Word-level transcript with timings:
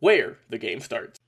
where 0.00 0.38
the 0.48 0.56
game 0.56 0.80
starts. 0.80 1.18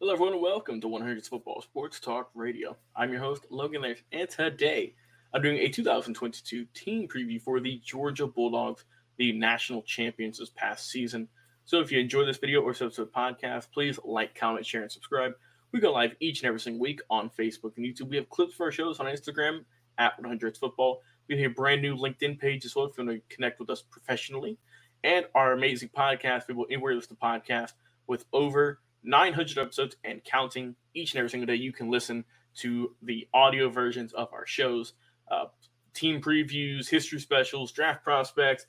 Hello, 0.00 0.14
everyone, 0.14 0.32
and 0.32 0.42
welcome 0.42 0.80
to 0.80 0.86
100s 0.86 1.28
Football 1.28 1.60
Sports 1.60 2.00
Talk 2.00 2.30
Radio. 2.34 2.74
I'm 2.96 3.12
your 3.12 3.20
host, 3.20 3.44
Logan 3.50 3.82
Laird, 3.82 4.00
and 4.12 4.26
today 4.30 4.94
I'm 5.34 5.42
doing 5.42 5.58
a 5.58 5.68
2022 5.68 6.64
team 6.72 7.06
preview 7.06 7.40
for 7.40 7.60
the 7.60 7.82
Georgia 7.84 8.26
Bulldogs, 8.26 8.84
the 9.18 9.32
national 9.32 9.82
champions 9.82 10.38
this 10.38 10.48
past 10.48 10.90
season. 10.90 11.28
So 11.66 11.80
if 11.80 11.92
you 11.92 12.00
enjoy 12.00 12.24
this 12.24 12.38
video 12.38 12.62
or 12.62 12.72
subscribe 12.72 12.94
to 12.94 13.04
the 13.04 13.46
podcast, 13.46 13.70
please 13.72 13.98
like, 14.02 14.34
comment, 14.34 14.64
share, 14.64 14.80
and 14.80 14.90
subscribe. 14.90 15.32
We 15.72 15.80
go 15.80 15.92
live 15.92 16.16
each 16.18 16.40
and 16.40 16.48
every 16.48 16.60
single 16.60 16.80
week 16.80 17.02
on 17.10 17.28
Facebook 17.38 17.76
and 17.76 17.84
YouTube. 17.84 18.08
We 18.08 18.16
have 18.16 18.30
clips 18.30 18.54
for 18.54 18.64
our 18.64 18.72
shows 18.72 19.00
on 19.00 19.06
Instagram 19.06 19.66
at 19.98 20.18
100s 20.22 20.56
Football. 20.56 21.02
We 21.28 21.42
have 21.42 21.50
a 21.50 21.54
brand 21.54 21.82
new 21.82 21.94
LinkedIn 21.94 22.38
page 22.38 22.64
as 22.64 22.74
well 22.74 22.86
if 22.86 22.96
you 22.96 23.04
want 23.04 23.18
to 23.18 23.36
connect 23.36 23.60
with 23.60 23.68
us 23.68 23.82
professionally. 23.82 24.56
And 25.04 25.26
our 25.34 25.52
amazing 25.52 25.90
podcast, 25.90 26.46
people 26.46 26.64
anywhere 26.70 26.94
listen 26.94 27.14
to 27.14 27.22
podcast 27.22 27.72
with 28.08 28.24
over 28.32 28.80
900 29.04 29.58
episodes 29.58 29.96
and 30.04 30.22
counting 30.24 30.74
each 30.94 31.12
and 31.12 31.18
every 31.18 31.30
single 31.30 31.46
day. 31.46 31.54
You 31.54 31.72
can 31.72 31.90
listen 31.90 32.24
to 32.56 32.94
the 33.02 33.28
audio 33.32 33.68
versions 33.68 34.12
of 34.12 34.32
our 34.32 34.46
shows, 34.46 34.94
uh, 35.30 35.46
team 35.94 36.20
previews, 36.20 36.88
history 36.88 37.20
specials, 37.20 37.70
draft 37.70 38.02
prospects, 38.02 38.66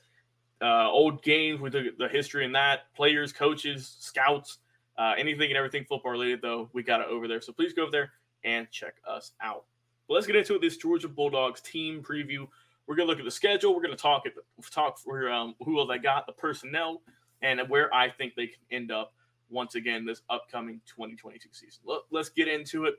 uh, 0.61 0.89
old 0.89 1.23
games 1.23 1.59
with 1.61 1.73
the, 1.73 1.89
the, 1.97 2.07
history 2.07 2.45
and 2.45 2.53
that, 2.53 2.93
players, 2.93 3.31
coaches, 3.31 3.95
scouts, 3.99 4.59
uh, 4.97 5.13
anything 5.17 5.49
and 5.49 5.57
everything 5.57 5.85
football 5.85 6.11
related, 6.11 6.41
though, 6.41 6.69
we 6.73 6.83
got 6.83 7.01
it 7.01 7.07
over 7.07 7.27
there. 7.27 7.41
So 7.41 7.53
please 7.53 7.73
go 7.73 7.83
over 7.83 7.91
there 7.91 8.11
and 8.43 8.69
check 8.69 8.95
us 9.07 9.31
out. 9.41 9.63
But 10.07 10.15
let's 10.15 10.27
get 10.27 10.35
into 10.35 10.55
it. 10.55 10.61
This 10.61 10.77
Georgia 10.77 11.07
Bulldogs 11.07 11.61
team 11.61 12.03
preview. 12.03 12.47
We're 12.87 12.95
gonna 12.95 13.07
look 13.07 13.19
at 13.19 13.25
the 13.25 13.31
schedule. 13.31 13.75
We're 13.75 13.83
gonna 13.83 13.95
talk 13.95 14.25
at, 14.25 14.33
talk 14.71 14.97
for 14.97 15.31
um, 15.31 15.55
who 15.63 15.79
I 15.89 15.97
got, 15.97 16.25
the 16.25 16.33
personnel, 16.33 17.01
and 17.41 17.61
where 17.69 17.93
I 17.93 18.09
think 18.09 18.35
they 18.35 18.47
can 18.47 18.61
end 18.71 18.91
up 18.91 19.13
once 19.49 19.75
again 19.75 20.05
this 20.05 20.21
upcoming 20.29 20.81
2022 20.85 21.49
season. 21.51 21.81
Let's 22.11 22.29
get 22.29 22.47
into 22.47 22.85
it. 22.85 22.95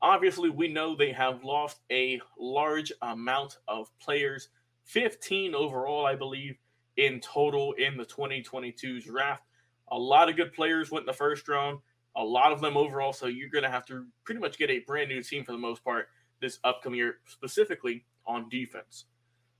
Obviously, 0.00 0.50
we 0.50 0.68
know 0.68 0.96
they 0.96 1.12
have 1.12 1.44
lost 1.44 1.78
a 1.90 2.20
large 2.38 2.92
amount 3.02 3.58
of 3.68 3.88
players, 4.00 4.48
15 4.84 5.54
overall, 5.54 6.04
I 6.04 6.16
believe, 6.16 6.56
in 6.96 7.20
total 7.20 7.72
in 7.72 7.96
the 7.96 8.04
2022 8.04 9.00
draft. 9.00 9.44
A 9.92 9.98
lot 9.98 10.28
of 10.28 10.36
good 10.36 10.52
players 10.52 10.90
went 10.90 11.04
in 11.04 11.06
the 11.06 11.12
first 11.12 11.48
round, 11.48 11.78
a 12.16 12.24
lot 12.24 12.52
of 12.52 12.60
them 12.60 12.76
overall. 12.76 13.12
So 13.12 13.26
you're 13.26 13.48
going 13.48 13.64
to 13.64 13.70
have 13.70 13.86
to 13.86 14.06
pretty 14.24 14.40
much 14.40 14.58
get 14.58 14.70
a 14.70 14.80
brand 14.80 15.08
new 15.08 15.22
team 15.22 15.44
for 15.44 15.52
the 15.52 15.58
most 15.58 15.84
part 15.84 16.08
this 16.40 16.58
upcoming 16.64 16.98
year, 16.98 17.18
specifically 17.26 18.04
on 18.26 18.48
defense. 18.48 19.04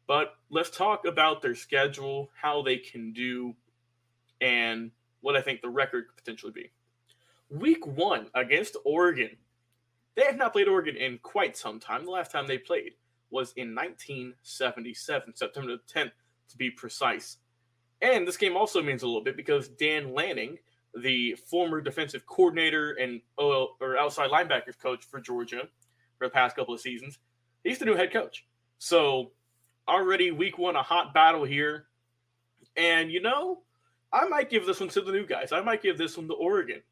But 0.06 0.34
let's 0.50 0.70
talk 0.70 1.04
about 1.06 1.41
their 1.42 1.54
schedule, 1.54 2.30
how 2.34 2.62
they 2.62 2.78
can 2.78 3.12
do, 3.12 3.54
and 4.41 4.91
what 5.22 5.37
I 5.37 5.41
think 5.41 5.62
the 5.62 5.69
record 5.69 6.09
could 6.09 6.16
potentially 6.16 6.53
be. 6.53 6.71
Week 7.50 7.87
one 7.87 8.27
against 8.34 8.77
Oregon. 8.84 9.31
They 10.15 10.25
have 10.25 10.37
not 10.37 10.53
played 10.53 10.69
Oregon 10.69 10.97
in 10.97 11.19
quite 11.22 11.56
some 11.56 11.81
time. 11.81 12.05
The 12.05 12.10
last 12.10 12.31
time 12.31 12.47
they 12.47 12.59
played 12.59 12.93
was 13.31 13.53
in 13.56 13.75
1977, 13.75 15.34
September 15.34 15.77
10th 15.93 16.12
to 16.50 16.56
be 16.59 16.71
precise. 16.71 17.38
And 18.03 18.27
this 18.27 18.37
game 18.37 18.56
also 18.56 18.83
means 18.83 19.03
a 19.03 19.06
little 19.06 19.25
bit 19.25 19.37
because 19.37 19.69
Dan 19.69 20.12
Lanning, 20.12 20.59
the 20.94 21.37
former 21.47 21.81
defensive 21.81 22.27
coordinator 22.27 22.93
and 22.93 23.21
or 23.39 23.97
outside 23.99 24.31
linebackers 24.31 24.78
coach 24.78 25.04
for 25.04 25.21
Georgia 25.21 25.62
for 26.19 26.27
the 26.27 26.31
past 26.31 26.56
couple 26.56 26.75
of 26.75 26.81
seasons, 26.81 27.19
he's 27.65 27.78
the 27.78 27.87
new 27.87 27.94
head 27.94 28.12
coach. 28.12 28.44
So 28.78 29.33
already 29.89 30.31
week 30.31 30.59
one, 30.59 30.77
a 30.77 30.83
hot 30.83 31.15
battle 31.15 31.44
here. 31.44 31.87
And 32.77 33.10
you 33.10 33.22
know, 33.22 33.62
I 34.12 34.27
might 34.28 34.50
give 34.50 34.67
this 34.67 34.81
one 34.81 34.89
to 34.91 35.00
the 35.00 35.12
new 35.12 35.27
guys. 35.27 35.53
I 35.53 35.61
might 35.62 35.83
give 35.83 35.97
this 35.97 36.17
one 36.17 36.28
to 36.28 36.34
Oregon, 36.34 36.83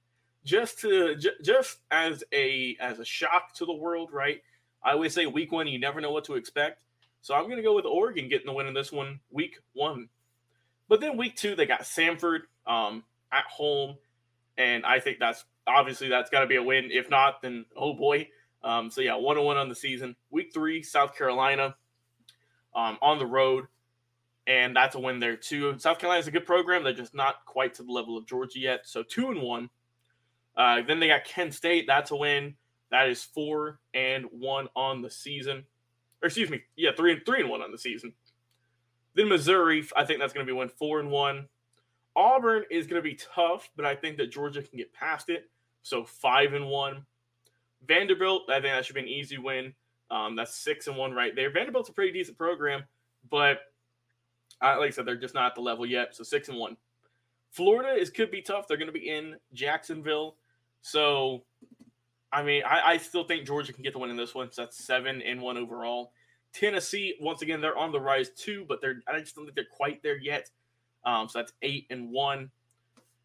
just 0.44 0.78
to 0.80 1.16
j- 1.16 1.30
just 1.42 1.78
as 1.90 2.24
a 2.32 2.76
as 2.80 2.98
a 2.98 3.04
shock 3.04 3.54
to 3.54 3.66
the 3.66 3.72
world, 3.72 4.10
right? 4.12 4.40
I 4.82 4.92
always 4.92 5.12
say 5.12 5.26
week 5.26 5.52
one, 5.52 5.68
you 5.68 5.78
never 5.78 6.00
know 6.00 6.10
what 6.10 6.24
to 6.24 6.36
expect. 6.36 6.84
So 7.20 7.34
I'm 7.34 7.44
going 7.44 7.56
to 7.56 7.62
go 7.62 7.74
with 7.74 7.84
Oregon 7.84 8.28
getting 8.28 8.46
the 8.46 8.52
win 8.52 8.66
in 8.66 8.72
this 8.72 8.90
one, 8.90 9.20
week 9.30 9.58
one. 9.74 10.08
But 10.88 11.00
then 11.00 11.18
week 11.18 11.36
two, 11.36 11.54
they 11.54 11.66
got 11.66 11.82
Samford 11.82 12.40
um, 12.66 13.04
at 13.30 13.44
home, 13.44 13.96
and 14.56 14.86
I 14.86 15.00
think 15.00 15.18
that's 15.18 15.44
obviously 15.66 16.08
that's 16.08 16.30
got 16.30 16.40
to 16.40 16.46
be 16.46 16.56
a 16.56 16.62
win. 16.62 16.88
If 16.90 17.10
not, 17.10 17.42
then 17.42 17.66
oh 17.76 17.92
boy. 17.92 18.28
Um, 18.62 18.90
so 18.90 19.00
yeah, 19.02 19.16
one 19.16 19.36
on 19.36 19.44
one 19.44 19.56
on 19.58 19.68
the 19.68 19.74
season. 19.74 20.16
Week 20.30 20.50
three, 20.52 20.82
South 20.82 21.16
Carolina 21.16 21.76
um, 22.74 22.98
on 23.02 23.18
the 23.18 23.26
road 23.26 23.66
and 24.50 24.74
that's 24.74 24.96
a 24.96 24.98
win 24.98 25.20
there 25.20 25.36
too. 25.36 25.78
South 25.78 26.00
Carolina 26.00 26.18
is 26.18 26.26
a 26.26 26.32
good 26.32 26.44
program; 26.44 26.82
they're 26.82 26.92
just 26.92 27.14
not 27.14 27.44
quite 27.46 27.74
to 27.74 27.84
the 27.84 27.92
level 27.92 28.18
of 28.18 28.26
Georgia 28.26 28.58
yet. 28.58 28.80
So 28.84 29.04
two 29.04 29.30
and 29.30 29.40
one. 29.40 29.70
Uh, 30.56 30.82
then 30.86 30.98
they 30.98 31.06
got 31.06 31.24
Kent 31.24 31.54
State. 31.54 31.86
That's 31.86 32.10
a 32.10 32.16
win. 32.16 32.56
That 32.90 33.08
is 33.08 33.22
four 33.22 33.78
and 33.94 34.26
one 34.32 34.68
on 34.74 35.02
the 35.02 35.10
season. 35.10 35.64
Or 36.20 36.26
excuse 36.26 36.50
me, 36.50 36.62
yeah, 36.76 36.90
three 36.96 37.12
and 37.12 37.24
three 37.24 37.40
and 37.40 37.48
one 37.48 37.62
on 37.62 37.70
the 37.70 37.78
season. 37.78 38.12
Then 39.14 39.28
Missouri, 39.28 39.86
I 39.96 40.04
think 40.04 40.18
that's 40.18 40.32
going 40.32 40.44
to 40.44 40.52
be 40.52 40.56
one 40.56 40.68
four 40.68 40.98
and 40.98 41.12
one. 41.12 41.46
Auburn 42.16 42.64
is 42.72 42.88
going 42.88 43.00
to 43.00 43.08
be 43.08 43.14
tough, 43.14 43.70
but 43.76 43.84
I 43.84 43.94
think 43.94 44.16
that 44.16 44.32
Georgia 44.32 44.62
can 44.62 44.76
get 44.76 44.92
past 44.92 45.30
it. 45.30 45.48
So 45.82 46.04
five 46.04 46.54
and 46.54 46.66
one. 46.66 47.06
Vanderbilt, 47.86 48.50
I 48.50 48.54
think 48.54 48.74
that 48.74 48.84
should 48.84 48.96
be 48.96 49.00
an 49.00 49.08
easy 49.08 49.38
win. 49.38 49.74
Um, 50.10 50.34
that's 50.34 50.56
six 50.56 50.88
and 50.88 50.96
one 50.96 51.12
right 51.12 51.36
there. 51.36 51.52
Vanderbilt's 51.52 51.88
a 51.88 51.92
pretty 51.92 52.10
decent 52.10 52.36
program, 52.36 52.82
but 53.30 53.60
like 54.62 54.88
I 54.88 54.90
said, 54.90 55.06
they're 55.06 55.16
just 55.16 55.34
not 55.34 55.46
at 55.46 55.54
the 55.54 55.60
level 55.60 55.86
yet. 55.86 56.14
So 56.14 56.22
six 56.22 56.48
and 56.48 56.58
one. 56.58 56.76
Florida 57.50 58.00
is 58.00 58.10
could 58.10 58.30
be 58.30 58.42
tough. 58.42 58.68
They're 58.68 58.76
going 58.76 58.86
to 58.86 58.92
be 58.92 59.08
in 59.08 59.36
Jacksonville. 59.52 60.36
So, 60.82 61.42
I 62.32 62.42
mean, 62.42 62.62
I, 62.64 62.92
I 62.92 62.96
still 62.98 63.24
think 63.24 63.46
Georgia 63.46 63.72
can 63.72 63.82
get 63.82 63.92
the 63.92 63.98
win 63.98 64.10
in 64.10 64.16
this 64.16 64.34
one. 64.34 64.52
So 64.52 64.62
that's 64.62 64.84
seven 64.84 65.20
and 65.22 65.40
one 65.40 65.56
overall. 65.56 66.12
Tennessee, 66.52 67.14
once 67.20 67.42
again, 67.42 67.60
they're 67.60 67.76
on 67.76 67.92
the 67.92 68.00
rise 68.00 68.30
too, 68.30 68.64
but 68.68 68.80
they're 68.80 69.00
I 69.06 69.20
just 69.20 69.34
don't 69.34 69.44
think 69.44 69.56
they're 69.56 69.64
quite 69.70 70.02
there 70.02 70.18
yet. 70.18 70.50
Um, 71.04 71.28
so 71.28 71.38
that's 71.38 71.52
eight 71.62 71.86
and 71.90 72.10
one. 72.10 72.50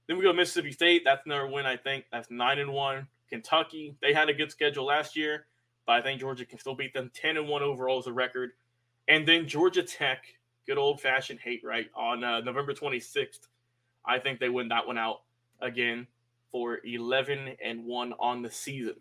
Then 0.08 0.18
we 0.18 0.24
go 0.24 0.34
Mississippi 0.34 0.72
State. 0.72 1.02
That's 1.04 1.26
another 1.26 1.48
win, 1.48 1.66
I 1.66 1.78
think. 1.78 2.06
That's 2.12 2.30
nine 2.30 2.60
and 2.60 2.72
one. 2.72 3.08
Kentucky, 3.30 3.96
they 4.02 4.14
had 4.14 4.30
a 4.30 4.34
good 4.34 4.52
schedule 4.52 4.86
last 4.86 5.16
year, 5.16 5.48
but 5.88 5.94
I 5.94 6.02
think 6.02 6.20
Georgia 6.20 6.46
can 6.46 6.60
still 6.60 6.76
beat 6.76 6.94
them. 6.94 7.12
Ten 7.14 7.38
and 7.38 7.48
one 7.48 7.64
overall 7.64 8.00
is 8.00 8.08
a 8.08 8.14
record. 8.14 8.52
And 9.08 9.28
then 9.28 9.48
Georgia 9.48 9.82
Tech, 9.84 10.35
good 10.66 10.78
old 10.78 11.02
fashioned 11.02 11.40
hate 11.40 11.62
right 11.64 11.88
on 11.96 12.24
uh, 12.24 12.42
November 12.42 12.74
26th. 12.74 13.48
I 14.06 14.20
think 14.20 14.40
they 14.40 14.50
win 14.50 14.70
that 14.70 14.86
one 14.88 14.98
out 14.98 15.22
again 15.62 16.08
for 16.52 16.80
11 16.84 17.56
and 17.64 17.86
1 17.86 18.14
on 18.20 18.42
the 18.42 18.52
season. 18.52 18.96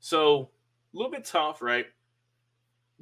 So, 0.00 0.50
a 0.92 0.96
little 0.96 1.10
bit 1.10 1.24
tough, 1.24 1.62
right? 1.62 1.86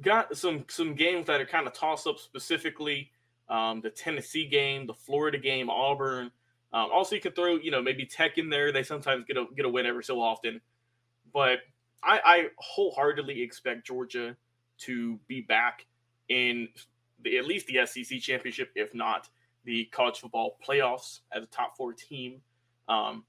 Got 0.01 0.35
some 0.37 0.65
some 0.69 0.95
games 0.95 1.27
that 1.27 1.39
are 1.39 1.45
kind 1.45 1.67
of 1.67 1.73
toss 1.73 2.07
up 2.07 2.17
specifically. 2.17 3.11
Um, 3.49 3.81
the 3.81 3.89
Tennessee 3.89 4.47
game, 4.47 4.87
the 4.87 4.93
Florida 4.93 5.37
game, 5.37 5.69
Auburn. 5.69 6.31
Um, 6.71 6.89
also, 6.91 7.15
you 7.15 7.21
could 7.21 7.35
throw, 7.35 7.55
you 7.55 7.69
know, 7.69 7.81
maybe 7.81 8.05
Tech 8.05 8.37
in 8.37 8.49
there. 8.49 8.71
They 8.71 8.83
sometimes 8.83 9.25
get 9.25 9.37
a 9.37 9.45
get 9.55 9.65
a 9.65 9.69
win 9.69 9.85
every 9.85 10.03
so 10.03 10.21
often, 10.21 10.61
but 11.31 11.59
I, 12.01 12.19
I 12.25 12.47
wholeheartedly 12.57 13.41
expect 13.41 13.85
Georgia 13.85 14.35
to 14.79 15.19
be 15.27 15.41
back 15.41 15.85
in 16.29 16.67
the, 17.23 17.37
at 17.37 17.45
least 17.45 17.67
the 17.67 17.85
SEC 17.85 18.19
championship, 18.19 18.71
if 18.75 18.93
not 18.93 19.29
the 19.65 19.85
college 19.85 20.19
football 20.19 20.57
playoffs 20.67 21.21
as 21.31 21.43
a 21.43 21.47
top 21.47 21.77
four 21.77 21.93
team, 21.93 22.41
um, 22.87 23.23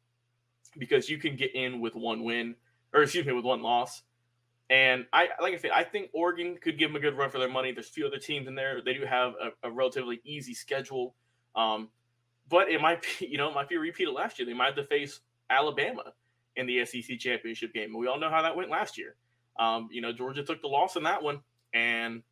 because 0.78 1.08
you 1.08 1.18
can 1.18 1.36
get 1.36 1.54
in 1.54 1.80
with 1.80 1.94
one 1.94 2.24
win 2.24 2.56
or 2.92 3.02
excuse 3.02 3.26
me 3.26 3.32
with 3.32 3.44
one 3.44 3.62
loss. 3.62 4.02
And 4.70 5.04
I 5.12 5.28
like 5.42 5.52
I 5.52 5.58
said, 5.58 5.72
I 5.72 5.84
think 5.84 6.08
Oregon 6.14 6.56
could 6.60 6.78
give 6.78 6.90
them 6.90 6.96
a 6.96 7.00
good 7.00 7.18
run 7.18 7.30
for 7.30 7.38
their 7.38 7.50
money. 7.50 7.72
There's 7.72 7.88
a 7.88 7.92
few 7.92 8.06
other 8.06 8.18
teams 8.18 8.48
in 8.48 8.54
there. 8.54 8.80
They 8.82 8.94
do 8.94 9.04
have 9.04 9.34
a, 9.34 9.68
a 9.68 9.70
relatively 9.70 10.20
easy 10.24 10.54
schedule, 10.54 11.14
um, 11.54 11.90
but 12.48 12.70
it 12.70 12.80
might 12.80 13.02
be 13.02 13.26
you 13.30 13.36
know 13.36 13.50
it 13.50 13.54
might 13.54 13.68
be 13.68 13.76
a 13.76 13.80
repeat 13.80 14.08
of 14.08 14.14
last 14.14 14.38
year. 14.38 14.46
They 14.46 14.54
might 14.54 14.66
have 14.66 14.76
to 14.76 14.86
face 14.86 15.20
Alabama 15.50 16.14
in 16.56 16.66
the 16.66 16.84
SEC 16.86 17.18
championship 17.18 17.74
game. 17.74 17.96
We 17.96 18.06
all 18.06 18.18
know 18.18 18.30
how 18.30 18.42
that 18.42 18.56
went 18.56 18.70
last 18.70 18.96
year. 18.96 19.16
Um, 19.58 19.88
you 19.92 20.00
know 20.00 20.12
Georgia 20.12 20.42
took 20.42 20.62
the 20.62 20.68
loss 20.68 20.96
in 20.96 21.02
that 21.02 21.22
one, 21.22 21.40
and 21.74 22.22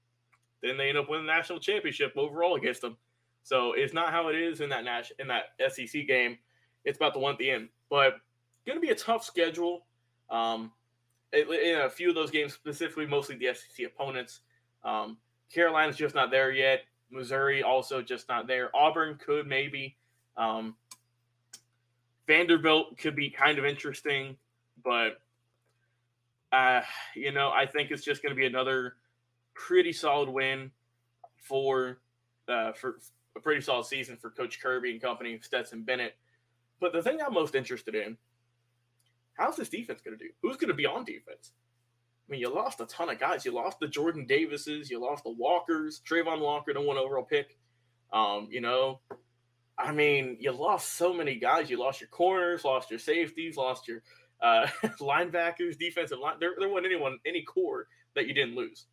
then 0.62 0.76
they 0.76 0.88
end 0.88 0.98
up 0.98 1.08
winning 1.08 1.26
the 1.26 1.32
national 1.32 1.58
championship 1.58 2.12
overall 2.16 2.56
against 2.56 2.80
them. 2.80 2.96
So 3.42 3.72
it's 3.72 3.92
not 3.92 4.12
how 4.12 4.28
it 4.28 4.36
is 4.36 4.60
in 4.60 4.68
that 4.70 4.84
Nash 4.84 5.12
in 5.18 5.28
that 5.28 5.54
SEC 5.70 6.06
game. 6.06 6.38
It's 6.84 6.96
about 6.96 7.12
the 7.12 7.18
one 7.18 7.32
at 7.32 7.38
the 7.38 7.50
end, 7.50 7.68
but 7.90 8.20
going 8.66 8.76
to 8.76 8.80
be 8.80 8.90
a 8.90 8.94
tough 8.94 9.24
schedule. 9.24 9.86
Um, 10.30 10.72
in 11.32 11.78
a 11.78 11.88
few 11.88 12.10
of 12.10 12.14
those 12.14 12.30
games, 12.30 12.52
specifically, 12.52 13.06
mostly 13.06 13.36
the 13.36 13.54
SEC 13.54 13.86
opponents. 13.86 14.40
Um, 14.84 15.16
Carolina's 15.52 15.96
just 15.96 16.14
not 16.14 16.30
there 16.30 16.52
yet. 16.52 16.82
Missouri 17.10 17.62
also 17.62 18.02
just 18.02 18.28
not 18.28 18.46
there. 18.46 18.74
Auburn 18.74 19.18
could 19.24 19.46
maybe. 19.46 19.96
Um, 20.36 20.76
Vanderbilt 22.26 22.98
could 22.98 23.16
be 23.16 23.30
kind 23.30 23.58
of 23.58 23.64
interesting, 23.64 24.36
but 24.82 25.20
uh, 26.52 26.82
you 27.14 27.32
know, 27.32 27.50
I 27.50 27.66
think 27.66 27.90
it's 27.90 28.04
just 28.04 28.22
going 28.22 28.34
to 28.34 28.38
be 28.38 28.46
another 28.46 28.96
pretty 29.54 29.92
solid 29.92 30.28
win 30.28 30.70
for 31.36 31.98
uh, 32.48 32.72
for 32.72 32.98
a 33.36 33.40
pretty 33.40 33.60
solid 33.60 33.86
season 33.86 34.16
for 34.16 34.30
Coach 34.30 34.60
Kirby 34.60 34.90
and 34.90 35.00
company, 35.00 35.38
Stetson 35.42 35.82
Bennett. 35.82 36.14
But 36.80 36.92
the 36.92 37.02
thing 37.02 37.18
I'm 37.24 37.34
most 37.34 37.54
interested 37.54 37.94
in, 37.94 38.16
how's 39.34 39.56
this 39.56 39.68
defense 39.68 40.00
going 40.02 40.18
to 40.18 40.24
do? 40.24 40.30
Who's 40.42 40.56
going 40.56 40.68
to 40.68 40.74
be 40.74 40.86
on 40.86 41.04
defense? 41.04 41.52
I 42.28 42.32
mean, 42.32 42.40
you 42.40 42.52
lost 42.52 42.80
a 42.80 42.86
ton 42.86 43.10
of 43.10 43.18
guys. 43.18 43.44
You 43.44 43.52
lost 43.52 43.78
the 43.80 43.88
Jordan 43.88 44.26
Davises, 44.26 44.90
you 44.90 45.00
lost 45.00 45.24
the 45.24 45.30
Walkers, 45.30 46.00
Travon 46.08 46.40
Walker, 46.40 46.72
the 46.72 46.80
one 46.80 46.98
overall 46.98 47.24
pick. 47.24 47.58
Um, 48.12 48.48
you 48.50 48.60
know, 48.60 49.00
I 49.78 49.92
mean, 49.92 50.36
you 50.40 50.52
lost 50.52 50.94
so 50.94 51.12
many 51.12 51.36
guys. 51.36 51.70
You 51.70 51.78
lost 51.78 52.00
your 52.00 52.08
corners, 52.08 52.64
lost 52.64 52.90
your 52.90 52.98
safeties, 52.98 53.56
lost 53.56 53.88
your 53.88 54.02
uh, 54.40 54.66
linebackers, 55.00 55.78
defensive 55.78 56.18
line. 56.18 56.36
There, 56.40 56.52
there 56.58 56.68
wasn't 56.68 56.86
anyone, 56.86 57.18
any 57.26 57.42
core 57.42 57.86
that 58.14 58.26
you 58.26 58.34
didn't 58.34 58.54
lose. 58.54 58.86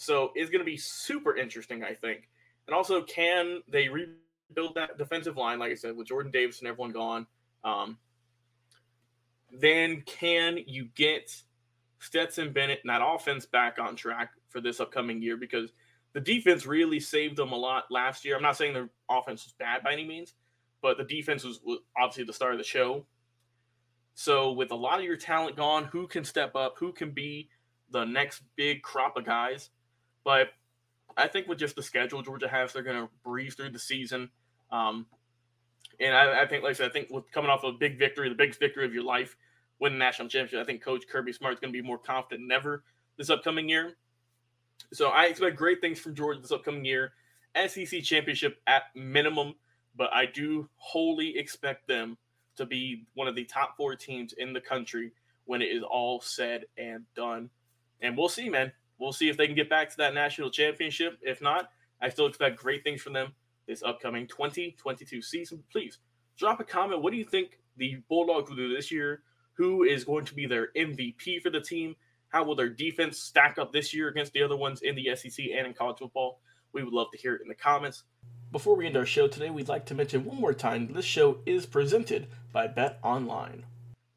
So 0.00 0.32
it's 0.34 0.50
going 0.50 0.60
to 0.60 0.64
be 0.64 0.78
super 0.78 1.36
interesting, 1.36 1.84
I 1.84 1.92
think. 1.92 2.30
And 2.66 2.74
also, 2.74 3.02
can 3.02 3.60
they 3.68 3.90
rebuild 3.90 4.74
that 4.74 4.96
defensive 4.96 5.36
line, 5.36 5.58
like 5.58 5.72
I 5.72 5.74
said, 5.74 5.94
with 5.94 6.06
Jordan 6.06 6.32
Davis 6.32 6.60
and 6.60 6.68
everyone 6.68 6.92
gone? 6.92 7.26
Um, 7.64 7.98
then 9.52 10.02
can 10.06 10.58
you 10.66 10.88
get 10.94 11.30
Stetson 11.98 12.50
Bennett 12.50 12.80
and 12.82 12.88
that 12.88 13.02
offense 13.04 13.44
back 13.44 13.78
on 13.78 13.94
track 13.94 14.30
for 14.48 14.62
this 14.62 14.80
upcoming 14.80 15.20
year? 15.20 15.36
Because 15.36 15.70
the 16.14 16.20
defense 16.20 16.64
really 16.64 16.98
saved 16.98 17.36
them 17.36 17.52
a 17.52 17.58
lot 17.58 17.84
last 17.90 18.24
year. 18.24 18.36
I'm 18.36 18.42
not 18.42 18.56
saying 18.56 18.72
the 18.72 18.88
offense 19.10 19.44
was 19.44 19.52
bad 19.58 19.82
by 19.82 19.92
any 19.92 20.06
means, 20.06 20.32
but 20.80 20.96
the 20.96 21.04
defense 21.04 21.44
was, 21.44 21.60
was 21.62 21.80
obviously 21.94 22.24
the 22.24 22.32
star 22.32 22.52
of 22.52 22.58
the 22.58 22.64
show. 22.64 23.04
So, 24.14 24.52
with 24.52 24.70
a 24.70 24.76
lot 24.76 24.98
of 24.98 25.04
your 25.04 25.18
talent 25.18 25.56
gone, 25.56 25.84
who 25.84 26.06
can 26.06 26.24
step 26.24 26.56
up? 26.56 26.76
Who 26.78 26.90
can 26.90 27.10
be 27.10 27.50
the 27.90 28.06
next 28.06 28.40
big 28.56 28.80
crop 28.80 29.18
of 29.18 29.26
guys? 29.26 29.68
But 30.24 30.48
I 31.16 31.28
think 31.28 31.48
with 31.48 31.58
just 31.58 31.76
the 31.76 31.82
schedule 31.82 32.22
Georgia 32.22 32.48
has, 32.48 32.72
they're 32.72 32.82
going 32.82 32.96
to 32.96 33.08
breeze 33.24 33.54
through 33.54 33.70
the 33.70 33.78
season. 33.78 34.30
Um, 34.70 35.06
and 35.98 36.14
I, 36.14 36.42
I, 36.42 36.46
think, 36.46 36.62
like 36.62 36.70
I 36.70 36.74
said, 36.74 36.90
I 36.90 36.92
think 36.92 37.10
with 37.10 37.30
coming 37.32 37.50
off 37.50 37.64
a 37.64 37.72
big 37.72 37.98
victory, 37.98 38.28
the 38.28 38.34
biggest 38.34 38.60
victory 38.60 38.84
of 38.84 38.94
your 38.94 39.04
life, 39.04 39.36
win 39.80 39.92
the 39.92 39.98
national 39.98 40.28
championship, 40.28 40.60
I 40.60 40.64
think 40.64 40.82
Coach 40.82 41.06
Kirby 41.08 41.32
Smart 41.32 41.54
is 41.54 41.60
going 41.60 41.72
to 41.72 41.82
be 41.82 41.86
more 41.86 41.98
confident 41.98 42.48
than 42.48 42.52
ever 42.52 42.84
this 43.16 43.30
upcoming 43.30 43.68
year. 43.68 43.96
So 44.92 45.08
I 45.08 45.24
expect 45.24 45.56
great 45.56 45.80
things 45.80 45.98
from 45.98 46.14
Georgia 46.14 46.40
this 46.40 46.52
upcoming 46.52 46.84
year. 46.84 47.12
SEC 47.66 48.02
championship 48.02 48.60
at 48.66 48.84
minimum, 48.94 49.54
but 49.96 50.12
I 50.12 50.26
do 50.26 50.68
wholly 50.76 51.36
expect 51.36 51.88
them 51.88 52.16
to 52.56 52.66
be 52.66 53.04
one 53.14 53.28
of 53.28 53.34
the 53.34 53.44
top 53.44 53.76
four 53.76 53.94
teams 53.96 54.32
in 54.34 54.52
the 54.52 54.60
country 54.60 55.12
when 55.46 55.62
it 55.62 55.66
is 55.66 55.82
all 55.82 56.20
said 56.20 56.64
and 56.78 57.04
done. 57.14 57.50
And 58.00 58.16
we'll 58.16 58.28
see, 58.28 58.48
man. 58.48 58.72
We'll 59.00 59.12
see 59.12 59.30
if 59.30 59.36
they 59.36 59.46
can 59.46 59.56
get 59.56 59.70
back 59.70 59.88
to 59.90 59.96
that 59.96 60.14
national 60.14 60.50
championship. 60.50 61.18
If 61.22 61.40
not, 61.40 61.70
I 62.02 62.10
still 62.10 62.26
expect 62.26 62.58
great 62.58 62.84
things 62.84 63.00
from 63.00 63.14
them 63.14 63.32
this 63.66 63.82
upcoming 63.82 64.26
2022 64.26 65.22
season. 65.22 65.62
Please 65.72 65.98
drop 66.36 66.60
a 66.60 66.64
comment. 66.64 67.02
What 67.02 67.12
do 67.12 67.16
you 67.16 67.24
think 67.24 67.58
the 67.76 68.02
Bulldogs 68.08 68.50
will 68.50 68.56
do 68.56 68.74
this 68.74 68.90
year? 68.90 69.22
Who 69.54 69.84
is 69.84 70.04
going 70.04 70.24
to 70.26 70.34
be 70.34 70.46
their 70.46 70.68
MVP 70.76 71.40
for 71.40 71.50
the 71.50 71.60
team? 71.60 71.96
How 72.28 72.44
will 72.44 72.54
their 72.54 72.68
defense 72.68 73.18
stack 73.18 73.58
up 73.58 73.72
this 73.72 73.94
year 73.94 74.08
against 74.08 74.32
the 74.32 74.42
other 74.42 74.56
ones 74.56 74.82
in 74.82 74.94
the 74.94 75.14
SEC 75.16 75.46
and 75.56 75.66
in 75.66 75.74
college 75.74 75.98
football? 75.98 76.40
We 76.72 76.84
would 76.84 76.92
love 76.92 77.08
to 77.12 77.18
hear 77.18 77.34
it 77.34 77.42
in 77.42 77.48
the 77.48 77.54
comments. 77.54 78.04
Before 78.52 78.76
we 78.76 78.86
end 78.86 78.96
our 78.96 79.06
show 79.06 79.28
today, 79.28 79.50
we'd 79.50 79.68
like 79.68 79.86
to 79.86 79.94
mention 79.94 80.24
one 80.24 80.40
more 80.40 80.54
time 80.54 80.92
this 80.92 81.04
show 81.04 81.38
is 81.46 81.66
presented 81.66 82.28
by 82.52 82.66
Bet 82.66 82.98
Online. 83.02 83.64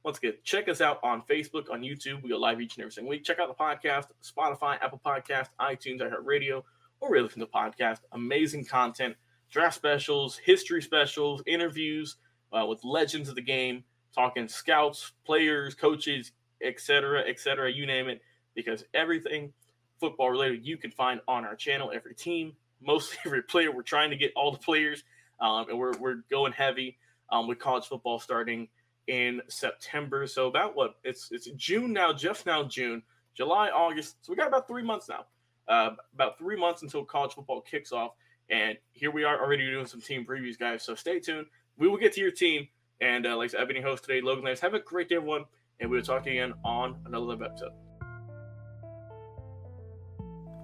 Once 0.03 0.17
again, 0.17 0.33
check 0.43 0.67
us 0.67 0.81
out 0.81 0.99
on 1.01 1.21
Facebook, 1.29 1.71
on 1.71 1.81
YouTube. 1.81 2.21
We 2.21 2.29
go 2.29 2.37
live 2.37 2.59
each 2.59 2.75
and 2.75 2.81
every 2.83 2.91
single 2.91 3.09
week. 3.09 3.23
Check 3.23 3.39
out 3.39 3.47
the 3.47 3.53
podcast, 3.53 4.07
Spotify, 4.21 4.77
Apple 4.83 4.99
Podcast, 5.03 5.47
iTunes, 5.61 6.01
iHeartRadio, 6.01 6.61
or 6.99 7.15
you 7.15 7.23
listen 7.23 7.39
to 7.39 7.45
podcast. 7.45 7.99
Amazing 8.11 8.65
content, 8.65 9.15
draft 9.49 9.75
specials, 9.75 10.37
history 10.37 10.81
specials, 10.81 11.41
interviews 11.47 12.17
uh, 12.51 12.65
with 12.65 12.83
legends 12.83 13.29
of 13.29 13.35
the 13.35 13.41
game, 13.41 13.85
talking 14.13 14.49
scouts, 14.49 15.13
players, 15.25 15.73
coaches, 15.73 16.33
etc., 16.61 17.23
etc. 17.25 17.71
You 17.71 17.85
name 17.85 18.09
it, 18.09 18.21
because 18.55 18.83
everything 18.93 19.53
football 20.01 20.29
related 20.29 20.65
you 20.65 20.75
can 20.75 20.91
find 20.91 21.21
on 21.29 21.45
our 21.45 21.55
channel. 21.55 21.93
Every 21.95 22.13
team, 22.13 22.57
mostly 22.81 23.19
every 23.25 23.43
player. 23.43 23.71
We're 23.71 23.83
trying 23.83 24.09
to 24.09 24.17
get 24.17 24.33
all 24.35 24.51
the 24.51 24.57
players, 24.57 25.05
um, 25.39 25.69
and 25.69 25.79
we're 25.79 25.97
we're 25.97 26.23
going 26.29 26.51
heavy 26.51 26.97
um, 27.31 27.47
with 27.47 27.57
college 27.57 27.85
football 27.85 28.19
starting 28.19 28.67
in 29.07 29.41
September. 29.47 30.27
So 30.27 30.47
about 30.47 30.75
what 30.75 30.95
it's 31.03 31.29
it's 31.31 31.49
June 31.55 31.93
now, 31.93 32.13
just 32.13 32.45
now 32.45 32.63
June, 32.63 33.03
July, 33.35 33.69
August. 33.69 34.17
So 34.21 34.31
we 34.31 34.35
got 34.35 34.47
about 34.47 34.67
three 34.67 34.83
months 34.83 35.09
now. 35.09 35.25
Uh, 35.67 35.91
about 36.13 36.37
three 36.37 36.57
months 36.57 36.81
until 36.81 37.05
college 37.05 37.33
football 37.33 37.61
kicks 37.61 37.91
off, 37.91 38.11
and 38.49 38.77
here 38.91 39.11
we 39.11 39.23
are 39.23 39.41
already 39.41 39.65
doing 39.65 39.85
some 39.85 40.01
team 40.01 40.25
previews, 40.25 40.59
guys. 40.59 40.83
So 40.83 40.93
stay 40.93 41.19
tuned. 41.19 41.47
We 41.77 41.87
will 41.87 41.97
get 41.97 42.13
to 42.13 42.21
your 42.21 42.31
team. 42.31 42.67
And 43.01 43.25
uh, 43.25 43.35
like 43.35 43.49
I 43.55 43.59
said, 43.59 43.69
I've 43.69 43.83
host 43.83 44.05
today, 44.05 44.21
Logan 44.21 44.45
Lance. 44.45 44.59
Have 44.59 44.73
a 44.73 44.79
great 44.79 45.09
day, 45.09 45.15
everyone, 45.15 45.45
and 45.79 45.89
we 45.89 45.97
will 45.97 46.03
talk 46.03 46.25
again 46.27 46.53
on 46.63 46.97
another 47.05 47.33
episode. 47.43 47.71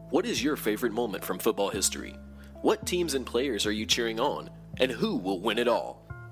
What 0.10 0.25
is 0.25 0.43
your 0.43 0.55
favorite 0.55 0.93
moment 0.93 1.24
from 1.24 1.38
football 1.38 1.69
history? 1.69 2.15
What 2.62 2.86
teams 2.86 3.13
and 3.13 3.25
players 3.25 3.65
are 3.65 3.72
you 3.72 3.86
cheering 3.86 4.19
on? 4.19 4.50
And 4.77 4.91
who 4.91 5.15
will 5.15 5.39
win 5.39 5.58
it 5.58 5.67
all? 5.67 5.99